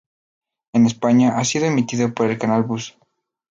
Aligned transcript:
En 0.73 0.87
España 0.87 1.37
ha 1.37 1.45
sido 1.45 1.67
emitido 1.67 2.11
por 2.15 2.27
el 2.27 2.39
canal 2.39 2.63
Buzz. 2.63 2.97